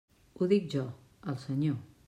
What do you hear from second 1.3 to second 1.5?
el